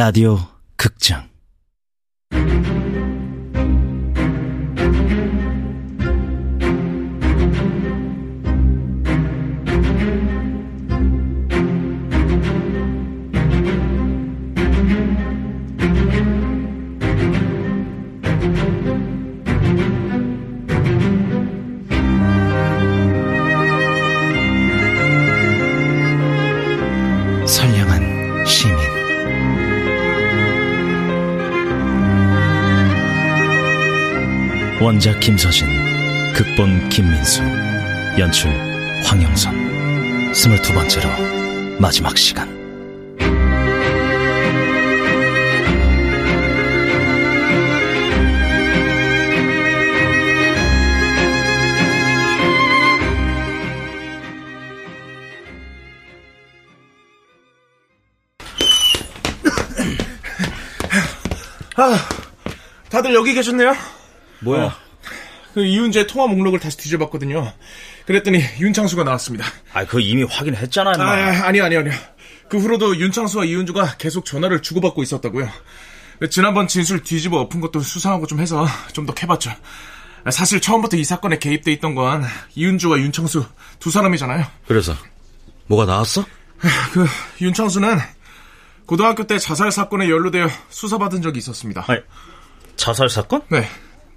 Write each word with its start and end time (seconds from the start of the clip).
라디오 0.00 0.38
극장 0.76 1.29
원작 34.90 35.20
김서진 35.20 35.68
극본 36.32 36.88
김민수 36.88 37.42
연출 38.18 38.50
황영선 39.04 40.34
스물두 40.34 40.74
번째로 40.74 41.08
마지막 41.78 42.18
시간 42.18 42.48
아, 61.76 62.08
다들 62.90 63.14
여기 63.14 63.34
계셨네요? 63.34 63.72
뭐야? 64.40 64.89
그 65.54 65.64
이윤재 65.64 66.06
통화 66.06 66.26
목록을 66.28 66.60
다시 66.60 66.76
뒤져봤거든요. 66.76 67.52
그랬더니 68.06 68.42
윤창수가 68.60 69.04
나왔습니다. 69.04 69.44
아 69.72 69.84
그거 69.84 70.00
이미 70.00 70.22
확인했잖아 70.22 70.92
아, 70.96 71.02
아, 71.02 71.46
아니요, 71.46 71.64
아니요, 71.64 71.80
아니요. 71.80 71.92
그 72.48 72.58
후로도 72.58 72.96
윤창수와 72.98 73.44
이윤주가 73.44 73.96
계속 73.98 74.24
전화를 74.24 74.62
주고받고 74.62 75.02
있었다고요. 75.02 75.48
지난번 76.30 76.68
진술 76.68 77.02
뒤집어 77.02 77.38
엎은 77.40 77.60
것도 77.60 77.80
수상하고 77.80 78.26
좀 78.26 78.40
해서 78.40 78.66
좀 78.92 79.06
더 79.06 79.14
캐봤죠. 79.14 79.50
사실 80.30 80.60
처음부터 80.60 80.96
이 80.98 81.04
사건에 81.04 81.38
개입돼 81.38 81.72
있던 81.72 81.94
건 81.94 82.24
이윤주와 82.54 82.98
윤창수 82.98 83.44
두 83.78 83.90
사람이잖아요. 83.90 84.44
그래서 84.66 84.94
뭐가 85.66 85.86
나왔어? 85.86 86.24
그 86.92 87.06
윤창수는 87.40 87.98
고등학교 88.84 89.26
때 89.26 89.38
자살 89.38 89.70
사건에 89.72 90.10
연루되어 90.10 90.48
수사받은 90.68 91.22
적이 91.22 91.38
있었습니다. 91.38 91.84
아니, 91.88 92.00
자살 92.76 93.08
사건? 93.08 93.40
네. 93.48 93.66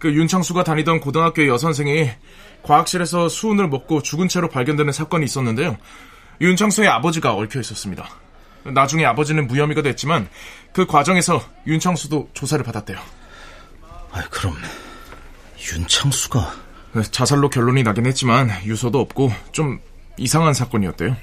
그 0.04 0.14
윤창수가 0.14 0.66
다니던 0.66 1.00
고등학교의 1.00 1.48
여선생이 1.48 2.10
과학실에서 2.64 3.30
수은을 3.30 3.70
먹고 3.70 4.02
죽은 4.02 4.28
채로 4.28 4.50
발견되는 4.50 4.92
사건이 4.92 5.24
있었는데요. 5.24 5.78
윤창수의 6.42 6.90
아버지가 6.90 7.34
얽혀 7.34 7.62
있었습니다. 7.62 8.10
나중에 8.66 9.06
아버지는 9.06 9.48
무혐의가 9.48 9.82
됐지만 9.82 10.28
그 10.74 10.86
과정에서 10.86 11.42
윤창수도 11.68 12.32
조사를 12.34 12.66
받았대요. 12.66 12.98
아 14.12 14.24
그럼 14.30 14.58
윤창수가 15.72 16.54
자살로 17.10 17.50
결론이 17.50 17.84
나긴 17.84 18.06
했지만 18.06 18.50
유서도 18.66 19.00
없고 19.00 19.32
좀 19.54 19.80
이상한 20.18 20.54
사건이었대요. 20.54 21.16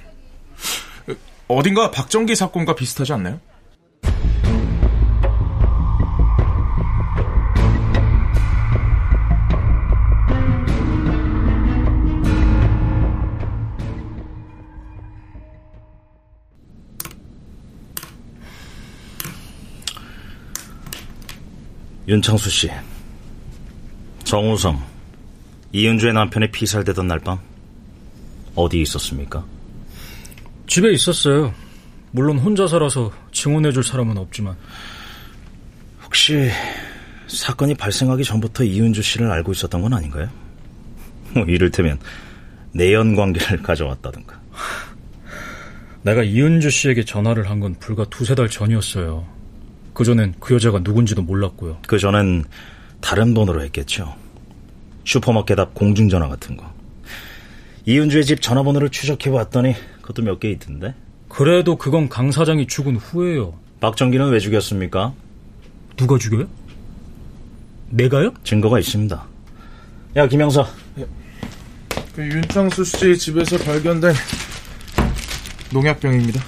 어딘가 1.48 1.90
박정기 1.90 2.34
사건과 2.34 2.76
비슷하지 2.76 3.12
않나요? 3.12 3.40
윤창수 22.10 22.50
씨 22.50 22.68
정우성 24.24 24.82
이은주의 25.72 26.12
남편이 26.12 26.50
피살되던 26.50 27.06
날 27.06 27.20
밤 27.20 27.38
어디 28.56 28.80
있었습니까? 28.82 29.44
집에 30.66 30.90
있었어요. 30.92 31.54
물론 32.10 32.36
혼자 32.38 32.66
살아서 32.66 33.12
증언해줄 33.30 33.84
사람은 33.84 34.18
없지만. 34.18 34.56
혹시 36.04 36.50
사건이 37.28 37.76
발생하기 37.76 38.24
전부터 38.24 38.64
이은주 38.64 39.02
씨를 39.02 39.30
알고 39.30 39.52
있었던 39.52 39.80
건 39.80 39.94
아닌가요? 39.94 40.28
뭐 41.32 41.44
이를테면 41.44 42.00
내연 42.72 43.14
관계를 43.14 43.62
가져왔다든가. 43.62 44.40
내가 46.02 46.24
이은주 46.24 46.70
씨에게 46.70 47.04
전화를 47.04 47.48
한 47.48 47.60
건 47.60 47.76
불과 47.78 48.04
두세 48.06 48.34
달 48.34 48.48
전이었어요. 48.48 49.24
그전엔 50.00 50.32
그 50.40 50.54
여자가 50.54 50.78
누군지도 50.78 51.20
몰랐고요. 51.20 51.76
그 51.86 51.98
전엔 51.98 52.46
다른 53.02 53.34
번호로 53.34 53.62
했겠죠. 53.64 54.14
슈퍼마켓 55.04 55.58
앞 55.58 55.74
공중전화 55.74 56.26
같은 56.26 56.56
거. 56.56 56.72
이은주의 57.84 58.24
집 58.24 58.40
전화번호를 58.40 58.88
추적해 58.88 59.30
봤더니 59.30 59.74
그것도 60.00 60.22
몇 60.22 60.40
개 60.40 60.50
있던데. 60.52 60.94
그래도 61.28 61.76
그건 61.76 62.08
강 62.08 62.32
사장이 62.32 62.66
죽은 62.66 62.96
후에요. 62.96 63.52
박정기는 63.80 64.30
왜 64.30 64.38
죽였습니까? 64.38 65.12
누가 65.98 66.16
죽여요? 66.16 66.48
내가요? 67.90 68.32
증거가 68.42 68.78
있습니다. 68.78 69.22
야 70.16 70.26
김영사. 70.26 70.64
그 72.16 72.22
윤창수 72.22 72.84
씨 72.84 73.18
집에서 73.18 73.58
발견된 73.58 74.14
농약병입니다. 75.74 76.42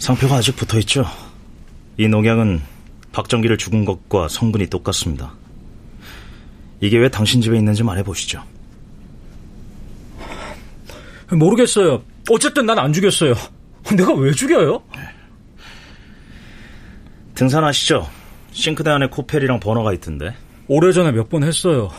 상표가 0.00 0.34
아직 0.38 0.56
붙어 0.56 0.80
있죠. 0.80 1.04
이 1.96 2.08
농약은 2.08 2.71
박정기를 3.12 3.58
죽은 3.58 3.84
것과 3.84 4.28
성분이 4.28 4.66
똑같습니다. 4.68 5.34
이게 6.80 6.98
왜 6.98 7.08
당신 7.08 7.40
집에 7.40 7.56
있는지 7.58 7.82
말해보시죠. 7.82 8.42
모르겠어요. 11.30 12.02
어쨌든 12.30 12.66
난 12.66 12.78
안 12.78 12.92
죽였어요. 12.92 13.34
내가 13.96 14.12
왜 14.14 14.32
죽여요? 14.32 14.82
등산하시죠. 17.34 18.08
싱크대 18.52 18.90
안에 18.90 19.06
코펠이랑 19.08 19.60
버너가 19.60 19.92
있던데. 19.94 20.34
오래전에 20.68 21.12
몇 21.12 21.28
번 21.28 21.42
했어요. 21.44 21.90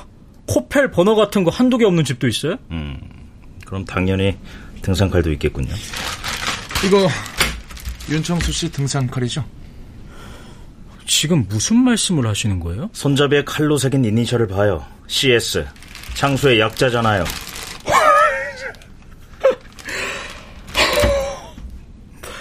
코펠 0.47 0.91
버너 0.91 1.15
같은 1.15 1.43
거 1.43 1.51
한두 1.51 1.77
개 1.77 1.85
없는 1.85 2.03
집도 2.03 2.27
있어요? 2.27 2.57
음, 2.71 2.97
그럼 3.65 3.85
당연히 3.85 4.37
등산칼도 4.81 5.31
있겠군요. 5.33 5.73
이거 6.85 7.07
윤창수 8.09 8.51
씨 8.51 8.71
등산칼이죠? 8.71 9.43
지금 11.05 11.45
무슨 11.47 11.77
말씀을 11.77 12.27
하시는 12.27 12.59
거예요? 12.59 12.89
손잡이에 12.93 13.43
칼로 13.43 13.77
새긴 13.77 14.05
이니셜을 14.05 14.47
봐요. 14.47 14.85
CS. 15.07 15.65
창수의 16.13 16.59
약자잖아요. 16.59 17.23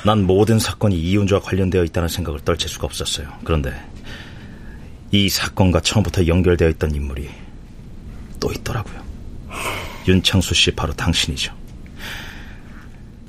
난 0.04 0.24
모든 0.24 0.58
사건이 0.58 0.98
이윤주와 0.98 1.40
관련되어 1.40 1.84
있다는 1.84 2.08
생각을 2.08 2.40
떨칠 2.40 2.68
수가 2.68 2.86
없었어요. 2.86 3.28
그런데 3.44 3.72
이 5.12 5.28
사건과 5.28 5.80
처음부터 5.80 6.26
연결되어 6.26 6.68
있던 6.70 6.94
인물이 6.94 7.30
또 8.40 8.50
있더라고요. 8.52 9.00
윤창수 10.08 10.54
씨 10.54 10.70
바로 10.72 10.92
당신이죠. 10.92 11.54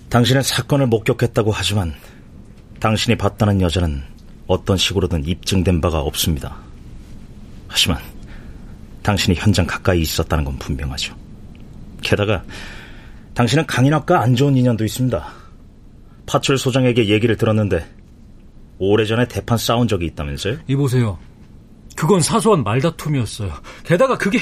당신은 0.09 0.41
사건을 0.41 0.87
목격했다고 0.87 1.51
하지만 1.51 1.93
당신이 2.79 3.17
봤다는 3.17 3.61
여자는 3.61 4.12
어떤 4.47 4.77
식으로든 4.77 5.25
입증된 5.25 5.81
바가 5.81 5.99
없습니다. 6.01 6.55
하지만 7.67 7.99
당신이 9.01 9.35
현장 9.37 9.65
가까이 9.65 10.01
있었다는 10.01 10.43
건 10.45 10.57
분명하죠. 10.59 11.15
게다가 12.01 12.43
당신은 13.33 13.65
강인학과 13.65 14.21
안 14.21 14.35
좋은 14.35 14.55
인연도 14.55 14.85
있습니다. 14.85 15.25
파출 16.25 16.57
소장에게 16.57 17.09
얘기를 17.09 17.35
들었는데 17.35 17.85
오래전에 18.79 19.27
대판 19.27 19.57
싸운 19.57 19.87
적이 19.87 20.07
있다면서요? 20.07 20.57
이보세요. 20.67 21.17
그건 21.95 22.21
사소한 22.21 22.63
말다툼이었어요. 22.63 23.51
게다가 23.83 24.17
그게 24.17 24.39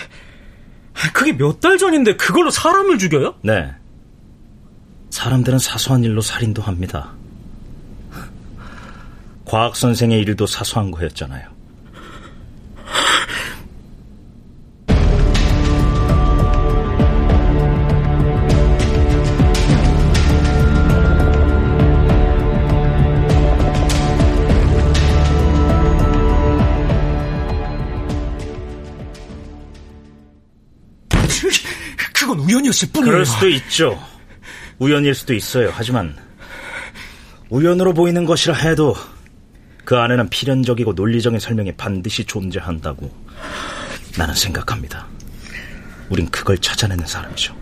그게 1.13 1.31
몇 1.33 1.59
달 1.59 1.77
전인데 1.77 2.15
그걸로 2.17 2.49
사람을 2.49 2.97
죽여요? 2.97 3.35
네. 3.43 3.71
사람들은 5.09 5.59
사소한 5.59 6.03
일로 6.03 6.21
살인도 6.21 6.61
합니다. 6.61 7.13
과학 9.51 9.75
선생의 9.75 10.21
일도 10.21 10.47
사소한 10.47 10.91
거였잖아요. 10.91 11.41
그건 32.13 32.39
우연이었을 32.39 32.87
뿐이에요. 32.93 33.11
그럴 33.11 33.25
수도 33.25 33.49
있죠. 33.49 34.01
우연일 34.79 35.13
수도 35.13 35.33
있어요. 35.33 35.73
하지만 35.73 36.15
우연으로 37.49 37.93
보이는 37.93 38.23
것이라 38.23 38.53
해도 38.53 38.95
그 39.83 39.97
안에는 39.97 40.29
필연적이고 40.29 40.93
논리적인 40.93 41.39
설명이 41.39 41.73
반드시 41.73 42.25
존재한다고 42.25 43.11
나는 44.17 44.33
생각합니다. 44.35 45.07
우린 46.09 46.29
그걸 46.29 46.57
찾아내는 46.57 47.05
사람이죠. 47.05 47.55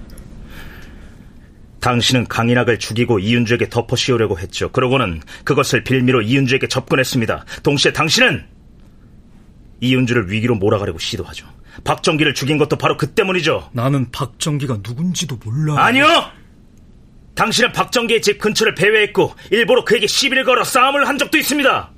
당신은 1.79 2.27
강인학을 2.27 2.77
죽이고 2.79 3.19
이윤주에게 3.19 3.69
덮어 3.69 3.95
씌우려고 3.95 4.37
했죠. 4.37 4.69
그러고는 4.71 5.21
그것을 5.45 5.83
빌미로 5.83 6.21
이윤주에게 6.21 6.67
접근했습니다. 6.67 7.45
동시에 7.63 7.93
당신은 7.93 8.45
이윤주를 9.79 10.29
위기로 10.29 10.55
몰아가려고 10.55 10.99
시도하죠. 10.99 11.47
박정기를 11.85 12.33
죽인 12.33 12.57
것도 12.57 12.75
바로 12.75 12.97
그 12.97 13.11
때문이죠. 13.11 13.69
나는 13.71 14.11
박정기가 14.11 14.79
누군지도 14.85 15.37
몰라. 15.43 15.81
아니요! 15.85 16.05
당신은 17.35 17.71
박정기의 17.71 18.21
집 18.21 18.39
근처를 18.39 18.75
배회했고 18.75 19.33
일부러 19.51 19.85
그에게 19.85 20.07
시비를 20.07 20.43
걸어 20.43 20.65
싸움을 20.65 21.07
한 21.07 21.17
적도 21.17 21.37
있습니다. 21.37 21.91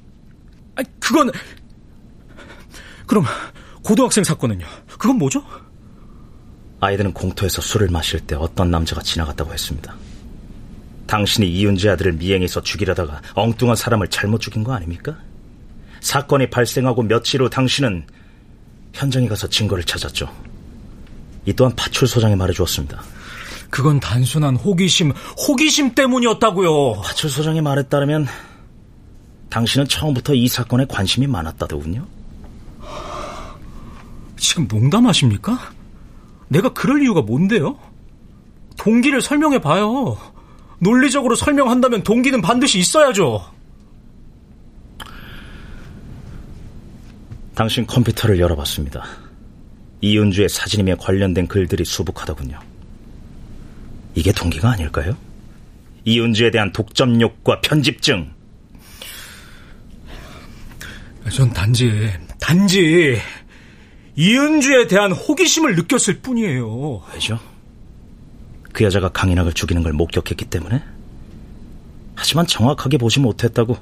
아니, 0.76 0.88
그건 1.00 1.32
그럼 3.06 3.26
고등학생 3.84 4.24
사건은요? 4.24 4.66
그건 4.88 5.18
뭐죠? 5.18 5.44
아이들은 6.80 7.14
공터에서 7.14 7.62
술을 7.62 7.90
마실 7.90 8.20
때 8.22 8.36
어떤 8.36 8.72
남자가 8.72 9.02
지나갔다고 9.02 9.54
했습니다. 9.54 9.96
당신이 11.08 11.48
이윤재 11.48 11.90
아들을 11.90 12.14
미행해서 12.14 12.62
죽이려다가 12.62 13.22
엉뚱한 13.36 13.76
사람을 13.76 14.08
잘못 14.08 14.40
죽인 14.40 14.64
거 14.64 14.74
아닙니까? 14.74 15.18
사건이 16.00 16.50
발생하고 16.50 17.04
며칠 17.04 17.42
후 17.42 17.50
당신은 17.50 18.08
현장에 18.94 19.28
가서 19.28 19.48
증거를 19.48 19.84
찾았죠. 19.84 20.34
이 21.46 21.54
또한 21.54 21.76
파출소장이 21.76 22.36
말해주었습니다. 22.36 23.02
그건 23.70 24.00
단순한 24.00 24.56
호기심, 24.56 25.12
호기심 25.48 25.96
때문이었다고요. 25.96 27.02
파출소장의 27.02 27.62
말에 27.62 27.84
따르면 27.84 28.28
당신은 29.52 29.88
처음부터 29.88 30.34
이 30.34 30.48
사건에 30.48 30.86
관심이 30.88 31.28
많았다더군요. 31.28 32.08
지금 34.38 34.68
농담하십니까? 34.68 35.60
내가 36.48 36.74
그럴 36.74 37.04
이유가 37.04 37.22
뭔데요? 37.22 37.78
동기를 38.78 39.22
설명해 39.22 39.60
봐요. 39.60 40.18
논리적으로 40.80 41.36
설명한다면 41.36 42.02
동기는 42.04 42.42
반드시 42.42 42.80
있어야죠. 42.80 43.46
당신 47.54 47.86
컴퓨터를 47.86 48.40
열어봤습니다. 48.40 49.04
이윤주의 50.00 50.50
사진이며 50.50 50.96
관련된 50.96 51.48
글들이 51.48 51.84
수북하더군요. 51.86 52.58
이게 54.16 54.32
동기가 54.32 54.72
아닐까요? 54.72 55.16
이윤주에 56.06 56.52
대한 56.52 56.72
독점욕과 56.72 57.62
편집증. 57.62 58.41
전 61.32 61.52
단지, 61.54 62.12
단지 62.40 63.18
이은주에 64.16 64.88
대한 64.88 65.14
호기심을 65.14 65.76
느꼈을 65.76 66.20
뿐이에요. 66.20 67.04
왜죠? 67.14 67.40
그 68.74 68.84
여자가 68.84 69.10
강인학을 69.10 69.54
죽이는 69.54 69.82
걸 69.82 69.94
목격했기 69.94 70.46
때문에? 70.46 70.84
하지만 72.16 72.46
정확하게 72.46 72.98
보지 72.98 73.20
못했다고 73.22 73.78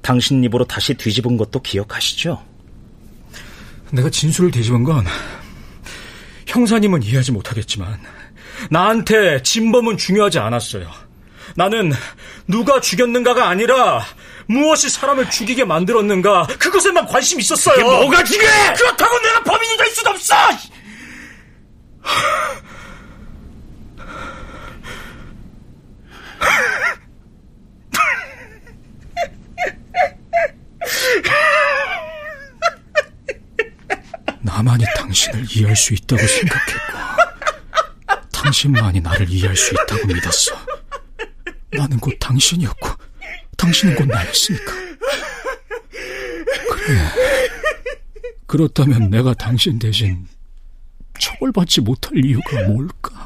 당신 0.00 0.42
입으로 0.44 0.64
다시 0.64 0.94
뒤집은 0.94 1.36
것도 1.36 1.60
기억하시죠? 1.60 2.42
내가 3.92 4.08
진술을 4.08 4.52
뒤집은 4.52 4.84
건 4.84 5.04
형사님은 6.46 7.02
이해하지 7.02 7.32
못하겠지만 7.32 7.98
나한테 8.70 9.42
진범은 9.42 9.96
중요하지 9.96 10.38
않았어요. 10.38 10.88
나는 11.56 11.92
누가 12.46 12.80
죽였는가가 12.80 13.48
아니라 13.48 14.04
무엇이 14.50 14.90
사람을 14.90 15.30
죽이게 15.30 15.64
만들었는가 15.64 16.48
그것에만 16.58 17.06
관심 17.06 17.38
있었어요. 17.38 17.76
그게 17.76 17.84
뭐가 17.84 18.24
중요해? 18.24 18.72
그렇다고 18.74 19.20
내가 19.20 19.44
범인이 19.44 19.76
될 19.76 19.86
수도 19.86 20.10
없어. 20.10 20.34
나만이 34.42 34.84
당신을 34.96 35.46
이해할 35.48 35.76
수 35.76 35.94
있다고 35.94 36.26
생각했고 36.26 36.98
당신만이 38.32 39.00
나를 39.00 39.30
이해할 39.30 39.56
수 39.56 39.74
있다고 39.74 40.08
믿었어. 40.08 40.56
나는 41.72 42.00
곧 42.00 42.16
당신이었고 42.18 42.89
당신은 43.60 43.94
곧 43.94 44.06
나였으니까. 44.06 44.72
그래. 46.70 46.98
그렇다면 48.46 49.10
내가 49.10 49.34
당신 49.34 49.78
대신 49.78 50.26
처벌받지 51.18 51.82
못할 51.82 52.24
이유가 52.24 52.66
뭘까? 52.66 53.19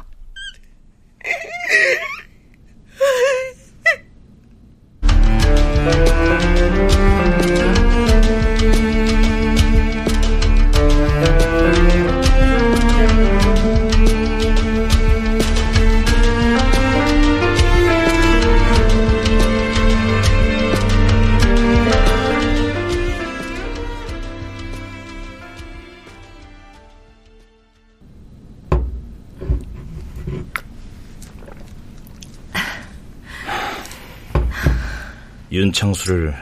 윤창수를 35.75 36.33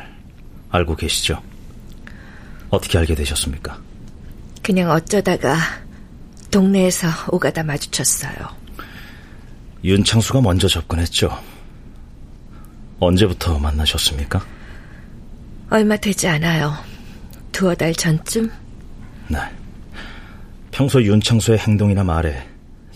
알고 0.70 0.96
계시죠? 0.96 1.42
어떻게 2.70 3.00
알게 3.00 3.16
되셨습니까? 3.16 3.80
그냥 4.62 4.92
어쩌다가 4.92 5.58
동네에서 6.52 7.08
오가다 7.32 7.64
마주쳤어요. 7.64 8.34
윤창수가 9.84 10.42
먼저 10.42 10.68
접근했죠. 10.68 11.36
언제부터 13.00 13.58
만나셨습니까? 13.58 14.46
얼마 15.72 15.98
되지 15.98 16.28
않아요. 16.28 16.74
두어 17.52 17.74
달 17.74 17.94
전쯤? 17.94 18.52
네. 19.30 19.40
평소 20.72 21.02
윤창수의 21.02 21.58
행동이나 21.58 22.04
말에 22.04 22.48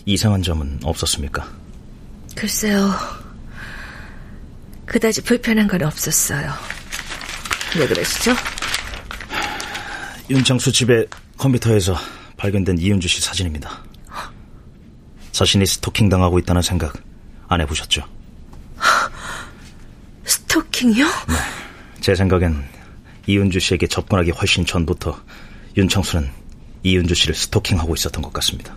이상한 0.06 0.42
점은 0.42 0.78
없었습니까? 0.84 1.46
글쎄요. 2.36 2.90
그다지 4.88 5.22
불편한 5.22 5.68
건 5.68 5.82
없었어요. 5.82 6.52
왜 7.78 7.86
그러시죠? 7.86 8.34
윤창수 10.30 10.72
집의 10.72 11.06
컴퓨터에서 11.36 11.96
발견된 12.36 12.78
이윤주 12.78 13.06
씨 13.08 13.20
사진입니다. 13.20 13.84
자신이 15.32 15.66
스토킹 15.66 16.08
당하고 16.08 16.38
있다는 16.38 16.62
생각 16.62 16.94
안 17.48 17.60
해보셨죠? 17.60 18.02
스토킹이요? 20.24 21.04
네. 21.04 21.34
제 22.00 22.14
생각엔 22.14 22.64
이윤주 23.26 23.60
씨에게 23.60 23.86
접근하기 23.86 24.30
훨씬 24.32 24.64
전부터 24.64 25.20
윤창수는 25.76 26.30
이윤주 26.82 27.14
씨를 27.14 27.34
스토킹하고 27.34 27.94
있었던 27.94 28.22
것 28.22 28.32
같습니다. 28.32 28.74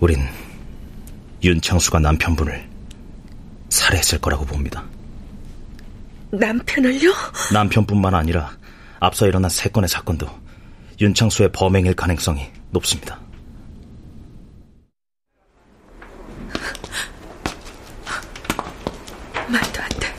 우린 0.00 0.26
윤창수가 1.42 2.00
남편분을 2.00 2.77
살해했을 3.68 4.20
거라고 4.20 4.44
봅니다. 4.44 4.84
남편을요? 6.30 7.12
남편뿐만 7.52 8.14
아니라 8.14 8.50
앞서 9.00 9.26
일어난 9.26 9.48
세 9.50 9.68
건의 9.70 9.88
사건도 9.88 10.28
윤창수의 11.00 11.52
범행일 11.52 11.94
가능성이 11.94 12.50
높습니다. 12.70 13.18
말도 19.48 19.82
안 19.82 19.88
돼. 19.88 20.14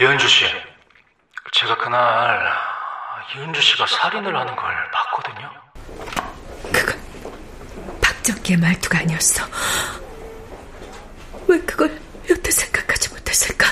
이은주 0.00 0.28
씨, 0.28 0.44
제가 1.52 1.76
그날 1.78 2.48
이은주 3.36 3.60
씨가 3.60 3.86
살인을 3.86 4.34
하는 4.34 4.56
걸 4.56 4.90
봤거든요. 4.92 5.50
박정기의 8.22 8.58
말투가 8.58 9.00
아니었어. 9.00 9.44
왜 11.48 11.58
그걸 11.62 12.00
여태 12.30 12.50
생각하지 12.50 13.10
못했을까? 13.10 13.71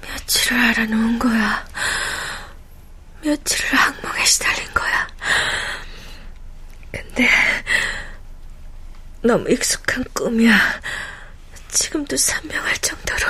며칠을 0.00 0.58
알아놓은 0.58 1.18
거야. 1.18 1.66
며칠을 3.22 3.78
악몽에 3.78 4.24
시달린 4.24 4.72
거야. 4.72 5.08
근데 6.90 7.28
너무 9.22 9.50
익숙한 9.50 10.04
꿈이야. 10.12 10.58
지금도 11.68 12.16
산명할 12.16 12.76
정도로. 12.78 13.26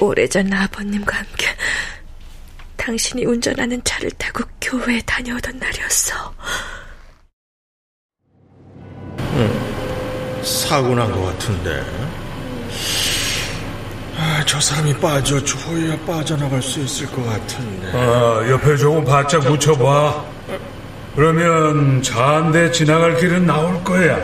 오래전 0.00 0.52
아버님과 0.52 1.16
함께 1.18 1.53
당신이 2.88 3.24
운전하는 3.24 3.80
차를 3.82 4.10
타고 4.18 4.44
교회에 4.60 5.00
다녀오던 5.06 5.58
날이었어. 5.58 6.34
응, 9.36 10.42
사고 10.42 10.94
난 10.94 11.10
것 11.10 11.24
같은데. 11.24 11.82
아, 14.18 14.44
저 14.46 14.60
사람이 14.60 14.94
빠져 14.98 15.42
줘야 15.44 15.98
빠져나갈 16.06 16.60
수 16.62 16.80
있을 16.80 17.06
것 17.10 17.24
같은데. 17.24 17.90
아, 17.96 18.46
옆에 18.50 18.76
조금 18.76 19.02
바짝 19.02 19.42
묻혀봐. 19.48 20.24
그러면 21.16 22.02
차 22.02 22.34
한 22.34 22.52
대 22.52 22.70
지나갈 22.70 23.16
길은 23.16 23.46
나올 23.46 23.82
거야. 23.82 24.18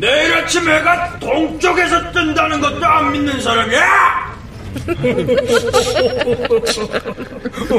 내일 0.00 0.32
아침 0.34 0.68
해가 0.68 1.18
동쪽에서 1.18 2.12
뜬다는 2.12 2.60
것도 2.60 2.84
안 2.86 3.12
믿는 3.12 3.40
사람이야? 3.40 4.38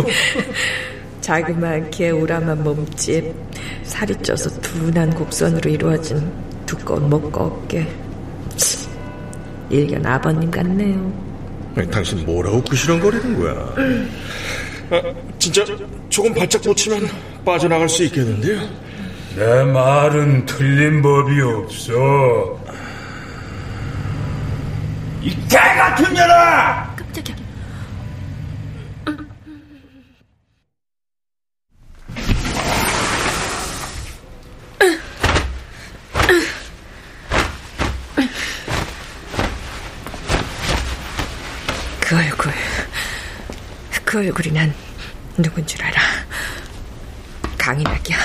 자그마하게 1.21 2.11
오라만 2.11 2.63
몸집, 2.63 3.33
살이 3.83 4.15
쪄서 4.17 4.49
둔한 4.61 5.13
곡선으로 5.13 5.69
이루어진 5.69 6.31
두꺼운 6.65 7.09
목과 7.09 7.43
어깨. 7.45 7.87
일견 9.69 10.05
아버님 10.05 10.49
같네요. 10.49 11.13
아니, 11.75 11.89
당신 11.91 12.25
뭐라고 12.25 12.61
구시렁거리는 12.63 13.39
거야? 13.39 13.53
아, 14.91 15.01
진짜 15.37 15.63
조금 16.09 16.33
발짝 16.33 16.63
꽂히면 16.63 17.07
빠져나갈 17.45 17.87
수 17.87 18.03
있겠는데요? 18.05 18.67
내 19.39 19.63
말은 19.63 20.45
틀린 20.45 21.01
법이 21.01 21.41
없어. 21.41 22.59
이 25.21 25.29
개 25.47 25.57
같은 25.57 26.13
년아! 26.13 26.93
깜짝이야. 26.97 27.35
그 42.01 42.15
얼굴, 42.15 42.51
그 44.03 44.17
얼굴이 44.19 44.51
난 44.51 44.73
누군 45.37 45.65
줄 45.67 45.81
알아. 45.83 46.01
강인하기야. 47.57 48.17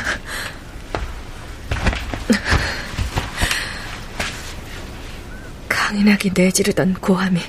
강인하게 5.95 6.31
내지르던 6.35 6.95
고함이 6.95 7.41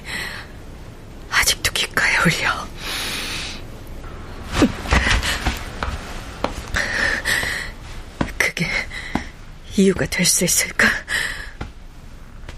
아직도 1.31 1.71
귓가에 1.73 2.11
울려. 2.17 2.67
그게 8.37 8.67
이유가 9.75 10.05
될 10.05 10.25
수 10.25 10.45
있을까? 10.45 10.87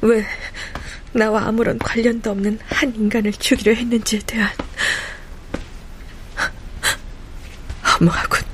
왜 0.01 0.25
나와 1.13 1.43
아무런 1.47 1.79
관련도 1.79 2.31
없는 2.31 2.59
한 2.67 2.93
인간을 2.93 3.31
죽이려 3.31 3.73
했는지에 3.73 4.19
대한 4.27 4.51
허무하군. 7.85 8.46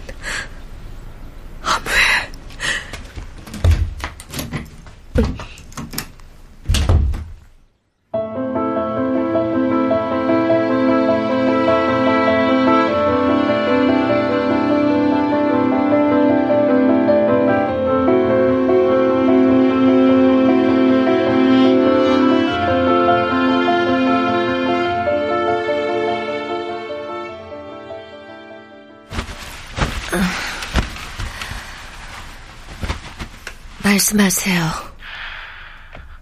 말씀하세요. 34.03 34.69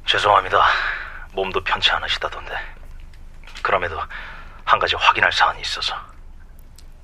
죄송합니다. 0.06 0.64
몸도 1.32 1.64
편치 1.64 1.90
않으시다던데. 1.92 2.52
그럼에도 3.64 4.00
한 4.66 4.78
가지 4.78 4.96
확인할 4.96 5.32
사안이 5.32 5.62
있어서. 5.62 5.96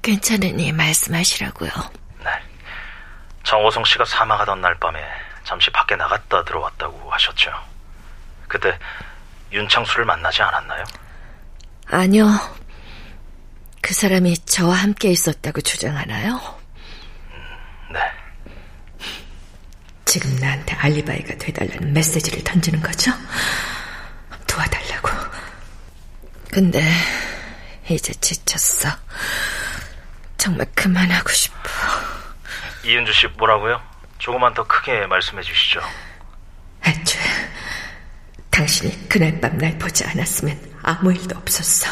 괜찮으니 0.03 0.71
말씀하시라고요. 0.71 1.71
네. 2.23 2.29
정호성 3.43 3.83
씨가 3.85 4.05
사망하던 4.05 4.61
날 4.61 4.75
밤에 4.75 5.03
잠시 5.43 5.71
밖에 5.71 5.95
나갔다 5.95 6.43
들어왔다고 6.43 7.11
하셨죠. 7.11 7.51
그때 8.47 8.77
윤창수를 9.51 10.05
만나지 10.05 10.43
않았나요? 10.43 10.83
아니요. 11.89 12.27
그 13.81 13.93
사람이 13.93 14.37
저와 14.45 14.75
함께 14.75 15.09
있었다고 15.09 15.61
주장하나요? 15.61 16.39
네. 17.91 18.26
지금 20.19 20.35
나한테 20.37 20.73
알리바이가 20.73 21.35
돼달라는 21.37 21.93
메시지를 21.93 22.43
던지는 22.43 22.81
거죠? 22.81 23.11
도와달라고. 24.47 25.09
근데 26.49 26.83
이제 27.87 28.11
지쳤어. 28.15 28.89
정말 30.35 30.65
그만하고 30.73 31.29
싶어. 31.29 31.69
이은주 32.83 33.13
씨 33.13 33.27
뭐라고요? 33.37 33.79
조금만 34.17 34.55
더 34.55 34.65
크게 34.65 35.05
말씀해 35.05 35.43
주시죠. 35.43 35.81
애초에 36.83 37.21
당신이 38.49 39.07
그날 39.09 39.39
밤 39.39 39.55
날 39.59 39.77
보지 39.77 40.03
않았으면 40.03 40.59
아무 40.81 41.13
일도 41.13 41.37
없었어. 41.37 41.91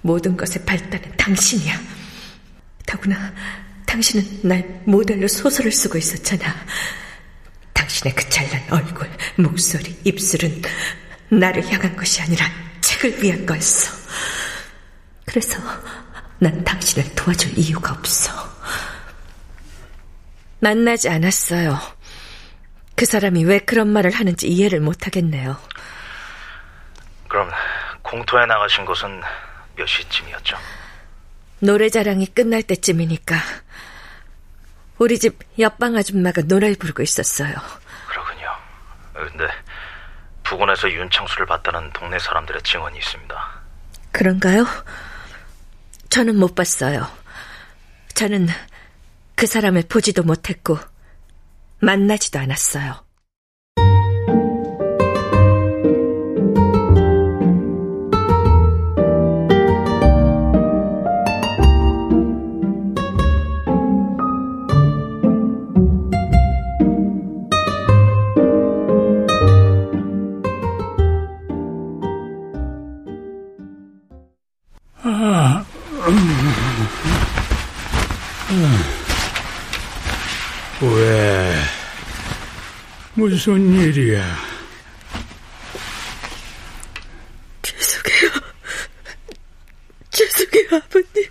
모든 0.00 0.34
것의 0.34 0.64
발단은 0.64 1.14
당신이야. 1.18 1.78
더구나 2.86 3.34
당신은 3.84 4.48
날 4.48 4.80
모델로 4.86 5.28
소설을 5.28 5.70
쓰고 5.70 5.98
있었잖아. 5.98 6.54
당신의 8.02 8.14
그 8.14 8.28
잘난 8.28 8.62
얼굴, 8.70 9.08
목소리, 9.36 9.98
입술은 10.04 10.62
나를 11.30 11.64
향한 11.72 11.96
것이 11.96 12.20
아니라 12.20 12.46
책을 12.80 13.22
위한 13.22 13.46
거였어. 13.46 13.92
그래서 15.24 15.58
난 16.38 16.62
당신을 16.64 17.14
도와줄 17.14 17.56
이유가 17.58 17.92
없어. 17.92 18.32
만나지 20.60 21.08
않았어요. 21.08 21.78
그 22.94 23.06
사람이 23.06 23.44
왜 23.44 23.58
그런 23.60 23.88
말을 23.88 24.10
하는지 24.10 24.48
이해를 24.48 24.80
못하겠네요. 24.80 25.56
그럼 27.28 27.50
공터에 28.02 28.46
나가신 28.46 28.84
곳은 28.84 29.20
몇 29.76 29.86
시쯤이었죠? 29.86 30.56
노래자랑이 31.60 32.26
끝날 32.26 32.62
때쯤이니까 32.62 33.36
우리 34.98 35.18
집 35.18 35.38
옆방 35.58 35.96
아줌마가 35.96 36.42
노래를 36.42 36.76
부르고 36.76 37.02
있었어요. 37.02 37.54
근데 39.12 39.46
부근에서 40.42 40.90
윤창수를 40.90 41.46
봤다는 41.46 41.92
동네 41.92 42.18
사람들의 42.18 42.62
증언이 42.62 42.98
있습니다. 42.98 43.50
그런가요? 44.10 44.66
저는 46.10 46.36
못 46.36 46.54
봤어요. 46.54 47.06
저는 48.14 48.48
그 49.34 49.46
사람을 49.46 49.84
보지도 49.88 50.22
못했고 50.22 50.78
만나지도 51.80 52.38
않았어요. 52.38 53.04
무슨 83.22 83.72
일이야? 83.74 84.36
죄송해요. 87.62 88.30
죄송해요, 90.10 90.68
아버님. 90.72 91.30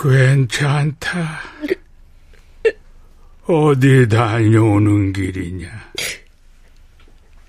괜찮다. 0.00 1.42
어디 3.44 4.08
다녀오는 4.08 5.12
길이냐? 5.12 5.92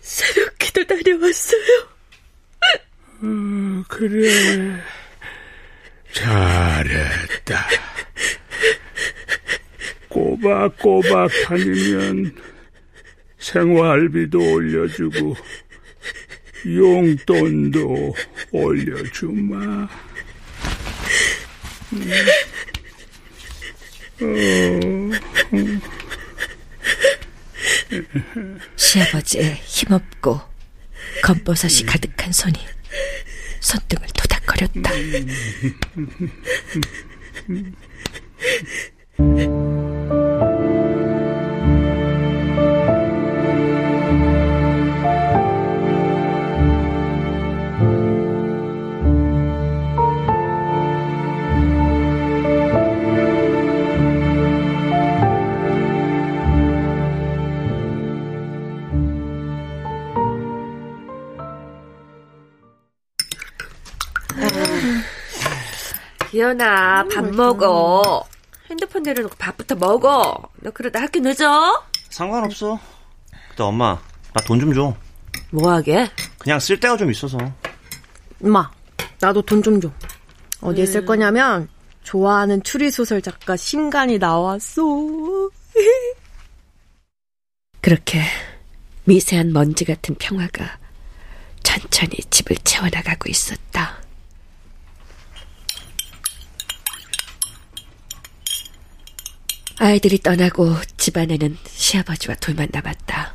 새벽기도 0.01 0.85
다녀왔어요. 0.85 1.87
어, 3.21 3.83
그래. 3.87 4.83
잘했다. 6.11 7.88
꼬박꼬박 10.41 11.29
다니면 11.45 12.35
생활비도 13.37 14.39
올려주고 14.53 15.35
용돈도 16.65 18.15
올려주마. 18.51 19.87
시아버지의 28.75 29.55
힘없고 29.63 30.39
검버섯이 31.23 31.85
가득한 31.85 32.31
손이 32.31 32.55
손등을 33.61 34.07
토닥거렸다. 34.15 34.91
기현아, 66.43 67.03
밥 67.13 67.25
먹어. 67.35 68.23
핸드폰 68.69 69.03
내려놓고 69.03 69.35
밥부터 69.37 69.75
먹어. 69.75 70.49
너 70.61 70.71
그러다 70.71 71.01
학교 71.01 71.19
늦어? 71.19 71.83
상관없어. 72.09 72.79
근데 73.49 73.63
엄마, 73.63 73.99
나 74.33 74.41
돈 74.45 74.57
좀 74.61 74.73
줘. 74.73 74.95
뭐 75.51 75.69
하게? 75.69 76.09
그냥 76.37 76.61
쓸 76.61 76.79
데가 76.79 76.95
좀 76.95 77.11
있어서. 77.11 77.37
엄마, 78.41 78.71
나도 79.19 79.41
돈 79.41 79.61
좀 79.61 79.81
줘. 79.81 79.91
어디에 80.61 80.85
쓸 80.85 81.05
거냐면 81.05 81.67
좋아하는 82.03 82.63
추리소설 82.63 83.21
작가 83.21 83.57
신간이 83.57 84.17
나왔어. 84.17 84.81
그렇게 87.81 88.21
미세한 89.03 89.51
먼지 89.51 89.83
같은 89.83 90.15
평화가 90.15 90.77
천천히 91.63 92.15
집을 92.29 92.55
채워나가고 92.63 93.27
있었다. 93.29 93.98
아이들이 99.79 100.19
떠나고 100.19 100.75
집안에는 100.97 101.57
시아버지와 101.65 102.35
둘만 102.35 102.67
남았다. 102.71 103.33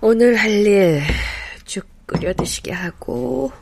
오늘 0.00 0.36
할 0.36 0.50
일 0.66 1.02
죽 1.66 1.86
끓여 2.06 2.32
드시게 2.32 2.72
하고 2.72 3.52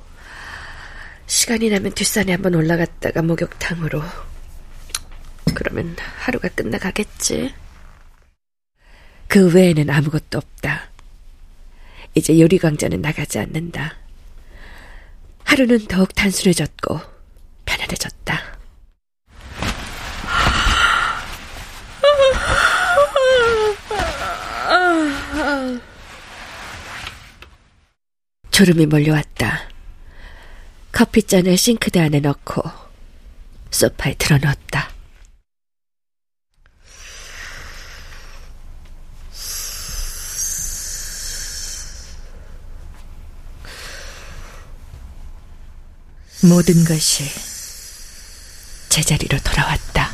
시간이 1.26 1.70
나면 1.70 1.92
뒷산에 1.92 2.32
한번 2.32 2.54
올라갔다가 2.54 3.22
목욕탕으로 3.22 4.02
그러면 5.54 5.96
하루가 6.18 6.48
끝나가겠지. 6.48 7.52
그 9.26 9.52
외에는 9.52 9.90
아무것도 9.90 10.38
없다. 10.38 10.90
이제 12.16 12.40
요리 12.40 12.56
강좌는 12.56 13.02
나가지 13.02 13.38
않는다. 13.38 13.94
하루는 15.44 15.86
더욱 15.86 16.14
단순해졌고 16.14 16.98
편안해졌다. 17.66 18.56
졸음이 28.50 28.86
몰려왔다. 28.86 29.68
커피잔을 30.92 31.58
싱크대 31.58 32.00
안에 32.00 32.20
넣고 32.20 32.62
소파에 33.70 34.14
틀어넣었다. 34.14 34.95
모든 46.46 46.84
것이 46.84 47.24
제자리로 48.88 49.38
돌아왔다. 49.40 50.05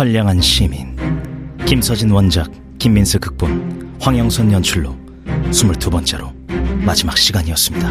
선량한 0.00 0.40
시민 0.40 0.96
김서진 1.66 2.10
원작 2.10 2.50
김민수 2.78 3.20
극본 3.20 3.98
황영선 4.00 4.50
연출로 4.50 4.96
22번째로 5.50 6.32
마지막 6.82 7.18
시간이었습니다. 7.18 7.90